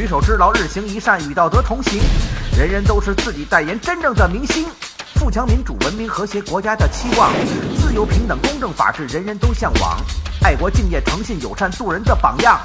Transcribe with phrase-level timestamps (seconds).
[0.00, 2.00] 举手之劳，日行一善，与道德同行。
[2.56, 4.64] 人人都是自己代言真正的明星。
[5.16, 7.30] 富强、民主、文明、和谐国家的期望，
[7.78, 10.00] 自由、平等、公正、法治，人人都向往。
[10.42, 12.58] 爱国、敬业、诚信、友善，做人的榜样。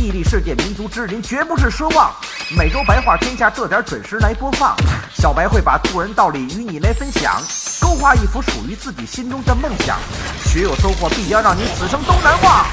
[0.00, 2.10] 屹立世界民族之林，绝不是奢望。
[2.56, 4.74] 每周白话天下，这点准时来播放。
[5.12, 7.38] 小白会把做人道理与你来分享，
[7.82, 9.98] 勾画一幅属于自己心中的梦想。
[10.46, 12.66] 学有收获，必将让你此生都难忘。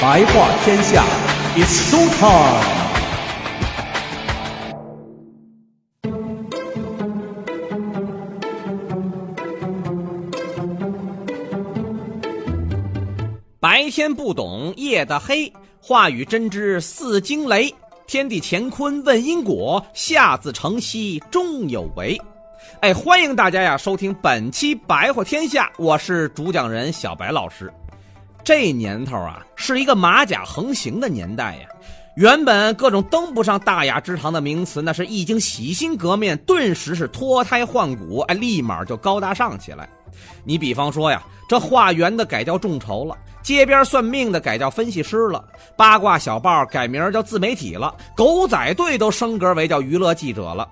[0.00, 1.04] 白话天下
[1.56, 2.62] ，It's show time。
[13.58, 17.74] 白天不懂夜的黑，话语真知似惊雷。
[18.06, 22.16] 天地乾坤问因果，下自成蹊终有为。
[22.82, 27.72] 哎，欢迎大家呀，收听本期白话天下，我是主讲人小白老师。
[28.44, 31.68] 这年头啊，是一个马甲横行的年代呀。
[32.16, 39.88] 原本各种登不上大雅之堂的名词，那是一经洗心革面，顿时是脱胎换骨，哎，立马就高大上起来。
[40.42, 43.16] 你比方说呀，这化缘的改叫众筹了。
[43.40, 45.42] 街边算命的改叫分析师了，
[45.76, 50.68] 八卦小报改名叫自媒体了，狗仔队都升格为叫娱乐记者了，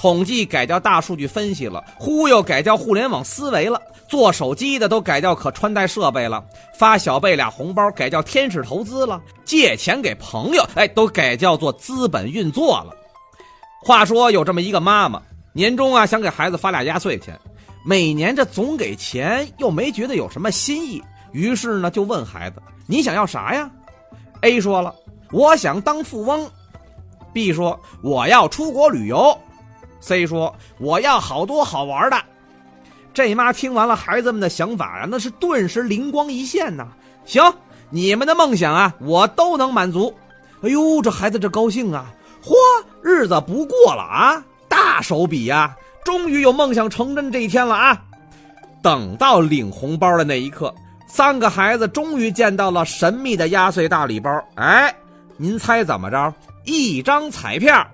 [0.00, 6.42] 统计改叫大数据分析了，忽悠改叫互联网思维了，做手机的都改叫可穿戴设备了，
[6.74, 12.96] 发小贝俩红包改叫天使投资了，借钱给朋友哎都改叫做资本运作了。
[13.82, 15.20] 话说有这么一个妈妈，
[15.52, 17.38] 年终啊想给孩子发俩压岁钱，
[17.84, 21.02] 每年这总给钱又没觉得有什么新意。
[21.32, 22.56] 于是呢，就问孩子
[22.88, 23.70] ：“你想要啥呀
[24.40, 24.94] ？”A 说了
[25.30, 26.50] ：“我想当富翁。
[27.34, 29.38] ”B 说：“我要出国旅游。
[30.00, 32.16] ”C 说：“我要好多好玩的。”
[33.12, 36.86] 这妈听完了孩子们的想法呀，那是顿时灵光一现呐！
[37.24, 37.42] 行，
[37.90, 40.14] 你们的梦想啊，我都能满足。
[40.62, 42.06] 哎呦，这孩子这高兴啊！
[42.42, 42.54] 嚯，
[43.02, 44.42] 日子不过了啊！
[44.68, 48.00] 大手笔呀，终于有梦想成真这一天了啊！
[48.82, 50.74] 等到领红包的那一刻。
[51.06, 54.94] 三个孩子终于见到了神秘的压岁大礼包，哎，
[55.36, 56.32] 您猜怎么着？
[56.64, 57.84] 一张彩票，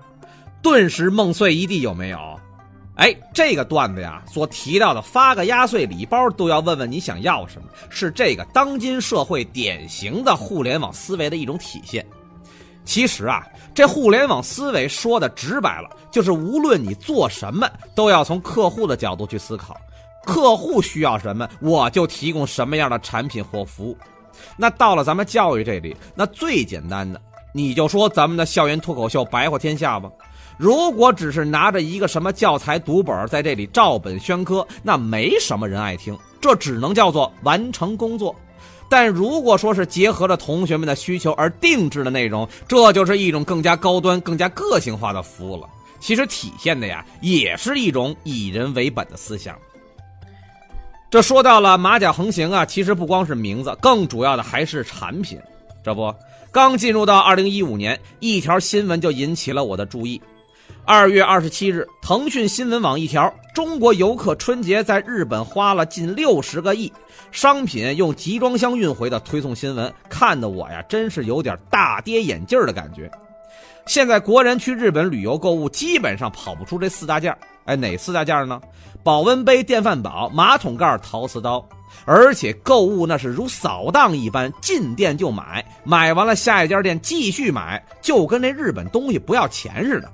[0.67, 2.19] 顿时梦碎一地，有没有？
[2.95, 12.05] 哎，这个段子呀，所提到的发个压岁礼包都要问问你想要什么，是这个当今社会典型的互联网思维的一种体现。
[12.83, 19.79] 其实啊，这互联网思维说的直白了，就是无论你做什么，都要从客户的角度去思考。
[20.25, 23.97] 客户需要什么，我就提供什么样的产品或服务。
[24.57, 27.21] 那到了咱们教育这里，那最简单的，
[27.53, 30.11] 你就说咱们的校园脱口秀白话天下吧。
[30.57, 38.35] 如果只是拿着一个什么教材读本在这里照本宣科，那没什么人爱听，这只能叫做完成工作。
[38.89, 45.67] 但如果说是结合着同学们的需求而定制的内容，这就是一种更加高端、更加个性化的服务了。
[45.99, 49.55] 其实体现的呀，也是一种以人为本的思想。
[51.09, 55.39] 这说到了马甲横行啊，其实不光是名字，更主要的还是产品。
[55.83, 56.13] 这不，
[56.51, 60.21] 刚进入到二零一五年，一条新闻就引起了我的注意。
[60.85, 66.91] 二月二十七日，腾讯新闻网一条：中国游客春节在日本花了近六十个亿，
[67.31, 73.11] 商品用集装箱运回的推送新闻，看得我呀，真是有点大跌眼镜的感觉。
[73.85, 77.35] 现在国人去日本旅游购物，基本上跑不出这四大件
[77.65, 78.61] 哎，哪四大件呢？
[79.03, 81.65] 保温杯、电饭煲、马桶盖、陶瓷刀。
[82.05, 90.11] 而且购物那是如扫荡一般，进店就买，买完了下一家店继续买，就跟那日本东西不要钱似的。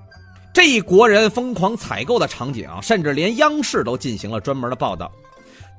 [0.54, 5.12] 这一国人疯狂采购的场景啊，甚至连央视都进行了专门的报道。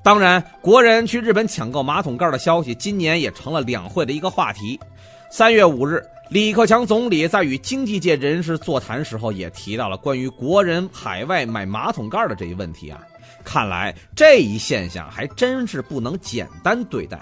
[0.02, 4.78] 当然，国人去日本抢购马桶盖的消息，今年也成了两会的一个话题。
[5.30, 6.04] 三月五日。
[6.30, 12.98] 李克强总理在与经济界人士座谈时候，也提到了关于国人海外买马桶盖的这一问题啊。
[13.44, 17.20] 看来这一现象还真是不能简单对待。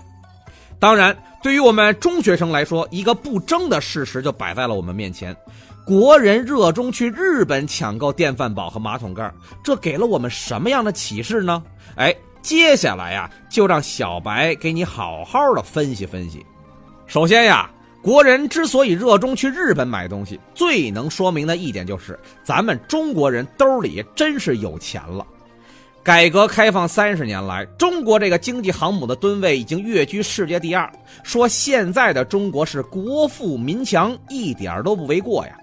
[0.78, 5.36] 当然，对于我们中学生来说，一个不争的事实就摆在了我们面前：
[5.84, 9.32] 国人热衷去日本抢购电饭煲和马桶盖，
[9.62, 11.62] 这给了我们什么样的启示呢？
[11.96, 16.44] 哎，接下来呀，就让小白给你好好的分析分析。
[17.06, 17.70] 首先呀。
[18.04, 25.24] 国人之所以热衷去日本买东西，最能说明的一点就是咱们中国人兜里真是有钱了。
[26.02, 30.92] 改革开放三十年来，中国这个经济航母的吨位已经跃居世界第二。
[31.22, 35.56] 说现在的中国是国富民强，一点都不为过呀。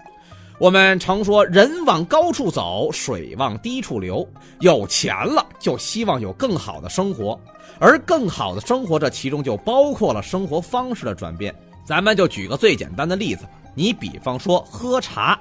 [0.60, 4.28] 我们常说人往高处走，水往低处流。
[4.58, 7.40] 有钱了，就希望有更好的生活，
[7.78, 11.54] 而更好的生活，这其中就包括了生活方式的转变。
[11.82, 15.40] 咱们就举个最简单的例子，你比方说喝茶，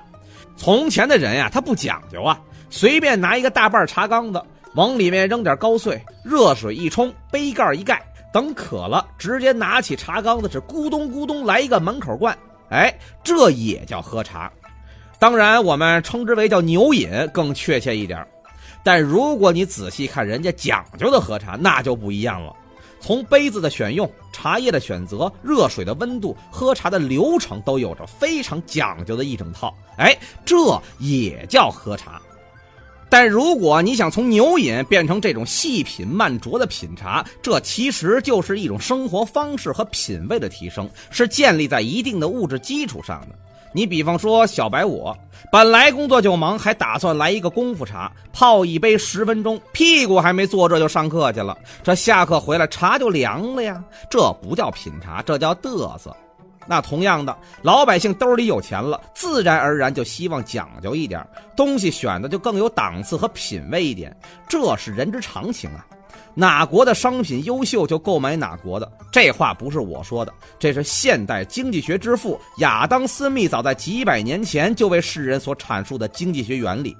[0.56, 2.39] 从前的人呀，他不讲究啊，
[2.69, 4.42] 随便拿一个大半茶缸子。
[4.75, 8.01] 往里面扔点高碎，热水一冲，杯盖一盖，
[8.31, 12.38] 等渴了，直接拿起茶缸子是咕咚咕咚来一个满口灌。
[12.69, 14.50] 哎，这也叫喝茶。
[15.19, 18.25] 当然，我们称之为叫牛饮更确切一点。
[18.81, 22.56] 但如果你仔细看人家讲究的喝茶，那就不一样了。
[23.01, 29.75] 从杯子的选用、茶叶的选择、热水的温度、喝茶的流程，都有着非常讲究的一整套。
[29.98, 30.56] 哎，这
[31.00, 32.22] 也叫喝茶。
[33.10, 43.36] 但如果你想从牛饮变成这种细品慢酌的品茶，这其实就是一种生活方式和品味的提升，是建立在一定的物质基础上的。
[43.71, 45.16] 你比方说小白我，
[45.51, 51.57] 本来工作就忙，还打算来一个功夫茶，泡一杯十分钟，屁股还没坐这就上课去了。
[51.83, 56.16] 这下课回来茶就凉了呀，这不叫品茶，这叫嘚瑟。
[56.68, 61.25] 那同样的，老百姓兜里有钱了，自然而然就希望讲究一点，
[61.56, 64.15] 东西选的就更有档次和品味一点，
[64.48, 65.86] 这是人之常情啊。
[66.33, 76.95] 哪国的商品优秀就购买哪国的，这话不是我说的，这是现代经济学之父亚当·斯密早在几百年前就为世人所阐述的经济学原理。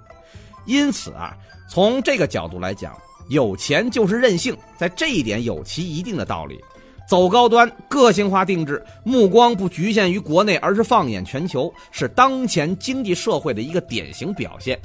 [0.66, 1.36] 因此啊，
[1.70, 2.96] 从这个角度来讲，
[3.30, 6.60] 有钱就是任性，在这一点有其一定的道理。
[7.08, 14.80] 走高端、个性化定制，目光不局限于国内，而是放眼全球，是当前经济社会的一个典型表现。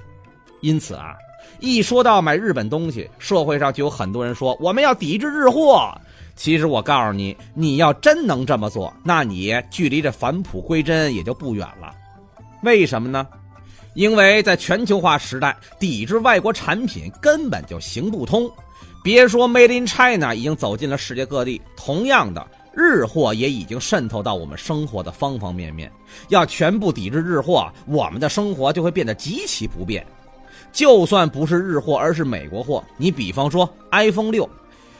[0.63, 1.15] 因此啊，
[1.61, 5.93] 一说到买日本东西，社会上就有很多人说我们要抵制日货。
[6.37, 11.95] 其实我告诉你，你要真能这么做，那你距离这返璞归真也就不远了。
[12.63, 13.27] 为什么呢？
[13.95, 18.51] 因为在全球化时代，抵制外国产品根本就行不通。
[19.05, 25.93] 别说 Made in China 已经走进了世界各地，同样的，日货也已经渗透到我们生活的方方面面。
[26.31, 30.05] 要全部抵制日货，我们的生活就会变得极其不便。
[30.75, 34.47] 就算不是日货，而是美国货，你比方说 iPhone 六，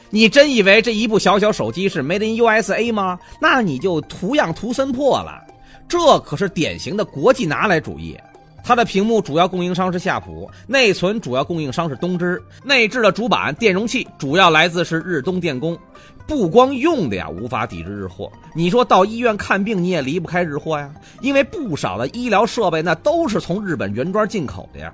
[0.09, 3.19] 你真以为这一部小小手机是 Made in USA 吗？
[3.41, 5.43] 那你就图样图森破了。
[5.87, 8.17] 这可是典型的国际拿来主义。
[8.63, 15.77] 它的屏幕主要供应商是夏普，内存主要供应商是东芝，内置的主板、电容器主要来自是日东电工。
[16.25, 18.31] 不光用的呀，无法抵制日货。
[18.55, 24.91] 你说到医院看病，你也离不开日货呀，因为不少的医疗设备那都是从日本原装进口的呀。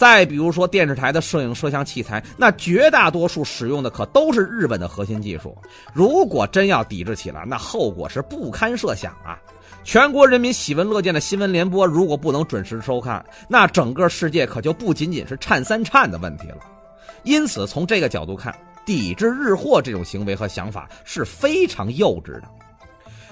[0.00, 5.54] 再比如说电视台的摄影摄像器材，那绝大多数使用的可都是日本的核心技术。
[5.92, 9.38] 如果真要抵制起来，那后果是不堪设想啊。
[9.84, 16.60] 全国人民喜闻乐见的新闻联播，如果不能准时收看，那整个世界可就不仅仅是颤三颤的问题了。
[17.22, 18.54] 因此，从这个角度看，
[18.86, 22.44] 抵制日货这种行为和想法是非常幼稚的。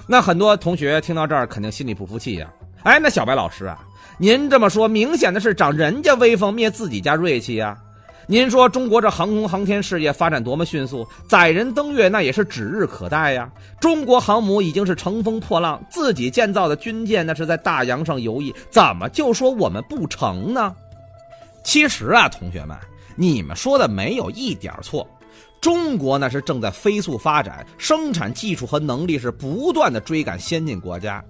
[0.05, 2.47] 那很多同学听到这儿，肯定心里不服气呀。
[2.83, 3.83] 哎，那小白老师啊，
[4.21, 7.77] 您这么说，明显的是长人家威风，灭自己家锐气呀。
[8.27, 13.49] 您说中国这航空航天事业发展多么迅速，载人登月那也是指日可待呀。
[13.79, 20.75] 中国航母已经是乘风破浪，自己建造的军舰那是在大洋上游弋，怎么就说我们不成呢？
[21.63, 22.77] 其实啊，同学们，
[23.15, 25.07] 你们说的没有一点错，
[25.61, 31.23] 中国那是正在飞速发展，生产技术和能力是不断的追赶先进国家。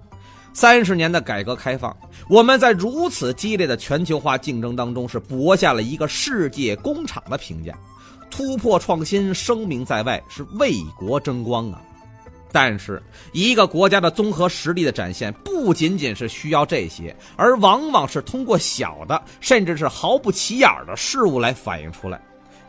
[0.52, 1.96] 三十年的改革开放，
[2.28, 7.72] 我们在如此激烈的全球化竞争当中，是博下了一个世界工厂的评价，
[8.30, 11.80] 突破创新，声名在外，是为国争光啊！
[12.52, 13.00] 但是，
[13.32, 22.20] 一个国家的综合实力的展现，不仅仅是需要这些，而往往是通过小的，甚至是毫不起眼的事物来反映出来，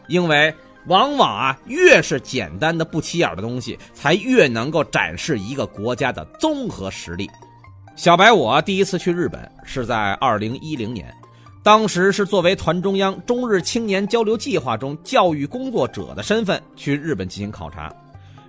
[0.07, 0.53] 因为
[0.85, 7.27] 往往啊，越是简单的不起眼的东西，才越能够展示一个国家的综合实力。
[7.95, 11.13] 小白，我第一次去日本是在二零一零年，
[11.61, 17.93] 当时是作为团中央中日青年交流计划中教育工作者的身份去日本进行考察。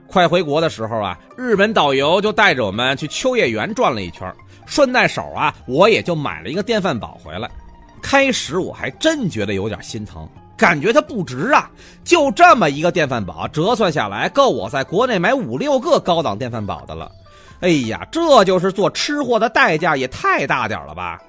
[0.07, 4.33] 快回国的时候啊，日本导游就带着我们去秋叶原转了一圈，
[4.65, 7.51] 顺带手啊，我也就买了一个电饭煲回来。
[8.01, 11.71] 开始我还真觉得有点心疼，感觉它不值啊，
[12.05, 17.11] 就这么一个电饭煲，折算下来够我在国内买五六个高档电饭煲的了。
[17.63, 21.23] 哎呀，这就是做吃货的代价也太大点了吧！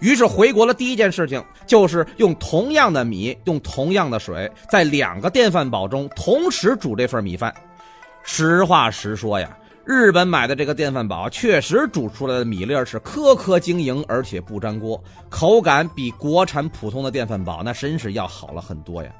[0.00, 7.52] 于是回国了，第一件事情就是用同样的米，用同样的水，在两个电饭煲中同时煮这份米饭。
[8.22, 19.10] 实话实说呀，日本买的这个电饭煲确实煮出来的米粒是颗颗晶莹，而且不粘锅，口感比国产普通的电饭煲那真是要好了很多呀。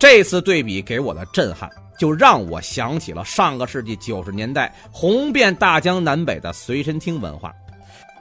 [0.00, 1.70] 这次对比给我的震撼，
[2.02, 7.54] 就让我想起了上个世纪九十年代红遍大江南北的随身听文化。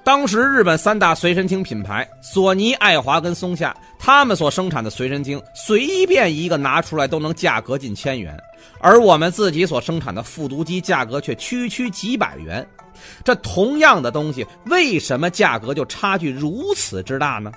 [0.03, 8.39] 当时日本三大随身听品牌索尼、爱华跟松下，他们所生产的随身听，随便一个拿出来都能价格近千元，
[8.79, 12.63] 而我们自己所生产的复读机价格却区区几百元。
[13.23, 17.51] 这同样的东西，为什么价格就差距如此之大呢？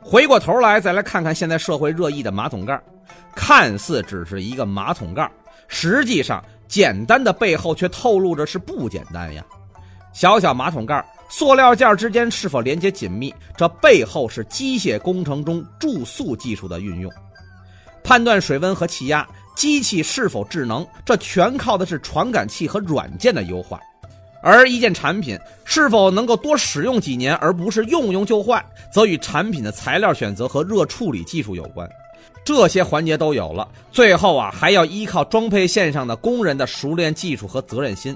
[0.00, 2.76] 回过头来再来看看现在社会热议的马桶盖，
[3.36, 5.30] 看似只是一个马桶盖，
[5.68, 9.44] 实际上简单的背后却透露着是不简单呀。
[10.12, 11.04] 小小马桶盖。
[11.30, 13.34] 塑料件之间是否连接紧密？
[13.56, 17.10] 这背后是机械工程中注塑技术的运用。
[18.04, 23.80] 判断水温和气压，机器是否智能，这全靠的是传感器和软件的优化。
[24.42, 31.88] 而一件产品是否能够多使用几年，而不是用用就坏，则与产品的材料选择和热处理技术有关。
[32.44, 38.14] 这些环节都有了，最后啊，还要依靠装配线上的工人的熟练技术和责任心。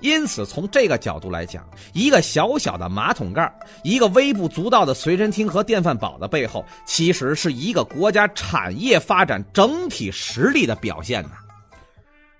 [0.00, 1.62] 因此，从这个角度来讲，
[1.92, 3.52] 一个小小的马桶盖，
[3.84, 11.32] 一个微不足道的随身听和电饭煲的背后，其实是一个国家产业发展整体实力的表现呐。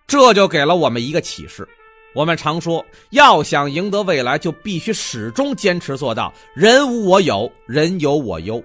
[0.06, 1.68] 这就给了我们一个启示：
[2.14, 8.62] 我们常说，要想赢得未来，就必须始终坚持做到“人无我有，人有我优”。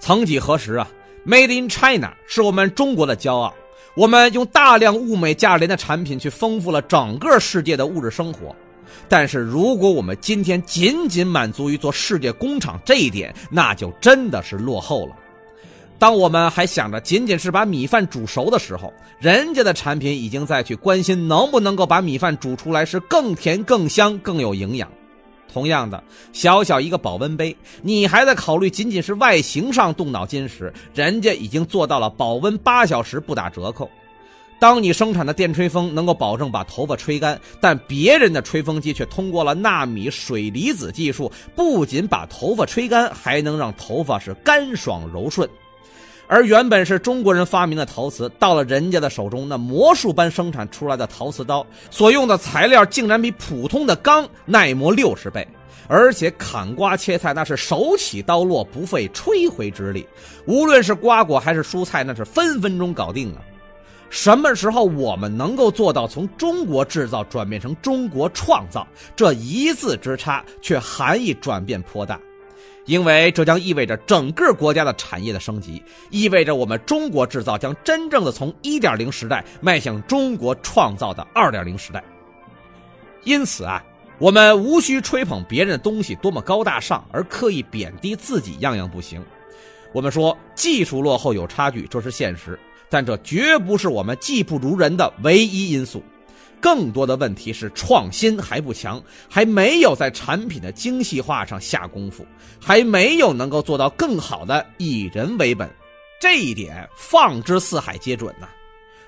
[0.00, 0.90] 曾几何时啊
[1.26, 3.54] ，Made in China 是我们中国的骄傲。
[3.96, 8.54] 我们用大量物美价廉的产品去丰富了整个世界的物质生活，
[9.08, 15.16] 但是如果我们今天仅仅满足于做世界工厂这一点，那就真的是落后了。
[15.98, 24.88] 当我们还想着仅仅是把米饭煮熟的时候，人家的产品已经在去关心能不能够把米饭煮出来是更甜、更香、更有营养。
[25.52, 26.02] 同样的，
[26.32, 33.90] 小小一个保温杯，你还在考虑仅仅是外形上动脑筋时，人家已经做到了保温八小时不打折扣。
[34.60, 45.48] 当你生产的电吹风能够保证把头发吹干，但别人的吹风机却通过了纳米水离子技术，不仅把头发吹干，还能让头发是干爽柔顺。
[46.32, 55.44] 而原本是中国人发明的陶瓷，到了人家的手中，那魔术般生产出来的陶瓷刀，所用的材料竟然比普通的钢耐磨六十倍，
[55.88, 60.06] 而且砍瓜切菜那是手起刀落，不费吹灰之力。
[60.46, 63.42] 无论是瓜果还是蔬菜，那是分分钟搞定啊！
[64.08, 68.86] 什么时候我们能够做到从中国制造转变成中国创造？
[69.16, 72.20] 这一字之差，却含义转变颇大。
[72.86, 82.02] 因为这将意味着整个国家的产业的升级，意味着我们中国制造将真正的从1.0时代迈向中国创造的2.0时代。
[83.22, 83.84] 因此啊，
[84.18, 89.22] 我们无需吹捧别人的东西多么高大上，而刻意贬低自己样样不行。
[89.92, 96.02] 我们说技术落后有差距，这是现实，但这绝不是我们技不如人的唯一因素。
[96.60, 102.24] 更多的问题是创新还不强，还没有在产品的精细化上下功夫，
[102.60, 105.68] 还没有能够做到更好的以人为本。
[106.20, 108.46] 这一点放之四海皆准呐。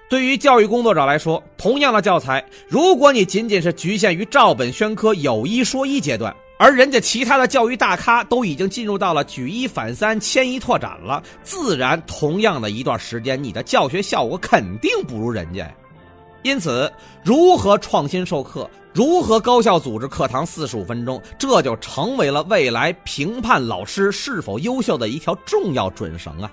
[0.08, 15.70] 对于教育工作者来说，同样的教材，如果你仅仅是局限于照本宣科、有一说一阶段，而人家其他的教育大咖都已经进入到了举一反三、迁移拓展了，自然同样的一段时间，你的教学效果肯定不如人家。
[16.42, 16.90] 因此，
[17.24, 26.50] 如何创新授课，如何高效组织课堂四十五分钟，这就成为了未来评判老师是否优秀的一条重要准绳啊。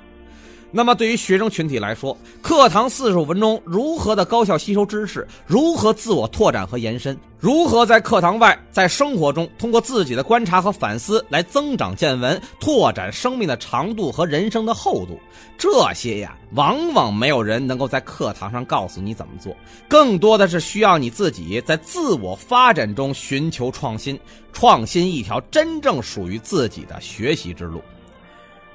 [0.71, 15.19] 那么，对于学生群体来说，课堂四十五分钟如何的高效吸收知识，如何自我拓展和延伸，如何在课堂外、在生活中通过自己的观察和反思来增长见闻，拓展生命的长度和人生的厚度，
[15.57, 19.57] 这些呀，往往没有人能够在课堂上告诉你怎么做，
[19.87, 24.19] 更多的是需要你自己在自我发展中寻求创新，
[24.53, 27.81] 创新一条真正属于自己的学习之路。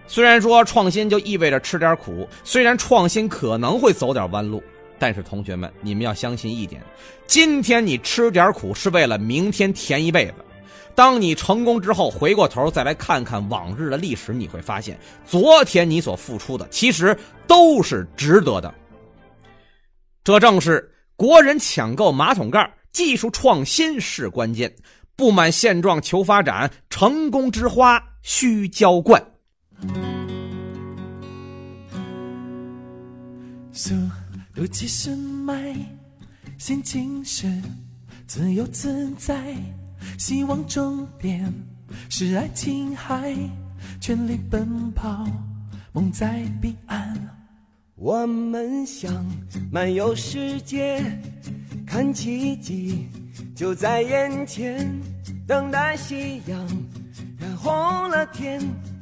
[0.06, 4.62] 虽然说创新就意味着吃点苦，虽然创新可能会走点弯路，
[4.98, 6.82] 但是同学们，你们要相信一点：
[7.26, 10.34] 今天你吃点苦是为了明天甜一辈子。
[10.94, 14.96] 当你成功之后，回过头再来看看往日的历史，你会发现，
[15.26, 18.72] 昨天你所付出的其实都是值得的。
[20.22, 24.72] 这正是国人抢购马桶盖技术创新是关键，
[25.16, 29.20] 不满现状求发展，成功之花需浇灌。
[33.72, 33.94] 速
[34.54, 35.74] 度七十迈，
[36.58, 37.46] 心情是
[38.26, 39.54] 自由自在，
[40.18, 41.52] 希望终点
[42.08, 43.34] 是爱琴海，
[44.00, 45.26] 全力奔跑，
[45.92, 47.14] 梦在彼岸。
[47.96, 49.24] 我们想
[49.70, 51.02] 漫游世界，
[51.86, 53.08] 看奇迹
[53.54, 54.88] 就在眼前，
[55.46, 56.58] 等待夕阳
[57.38, 57.72] 染红
[58.08, 58.60] 了天，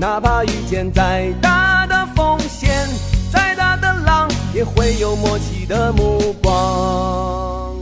[0.00, 2.88] 哪怕遇见再大的风险，
[3.30, 7.76] 再大的浪，也会有默契的目光。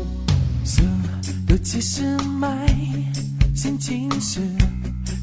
[0.65, 0.83] 速
[1.47, 2.67] 度七十迈，
[3.55, 4.41] 心情是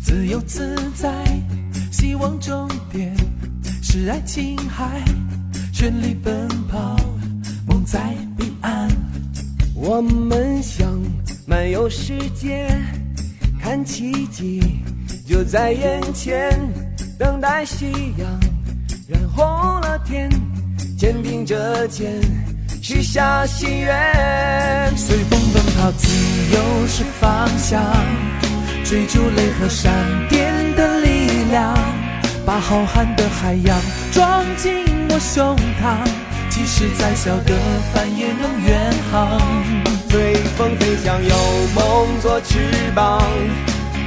[0.05, 1.11] 自由自在，
[1.91, 3.13] 希望终点
[3.83, 5.03] 是爱琴海，
[5.73, 6.95] 全力奔跑，
[7.67, 8.89] 梦在彼岸。
[9.75, 10.97] 我们想
[11.45, 12.69] 漫游世界，
[13.61, 14.61] 看奇迹
[15.27, 16.57] 就在眼前，
[17.17, 18.27] 等待夕阳
[19.07, 19.45] 染红
[19.81, 20.29] 了天，
[20.97, 22.11] 肩并着肩
[22.81, 24.97] 许下心愿。
[24.97, 26.07] 随风奔跑，自
[26.53, 27.81] 由是方向，
[28.83, 29.93] 追逐雷和闪
[30.27, 31.73] 电的力量，
[32.45, 33.79] 把浩瀚的海洋
[34.11, 36.05] 装进我胸膛，
[36.49, 37.53] 即使再小的
[37.93, 39.39] 帆也能远航。
[40.09, 41.35] 随风飞翔，有
[41.73, 42.59] 梦做翅
[42.93, 43.21] 膀，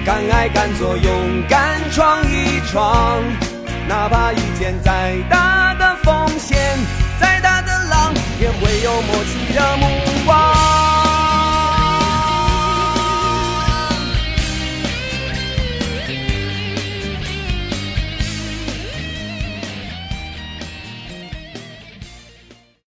[0.08, 3.22] 敢爱敢做，勇敢闯一闯，
[3.86, 6.78] 哪怕遇见再大的风险，
[7.20, 9.86] 再大的浪，也会有默契的目
[10.24, 10.77] 光。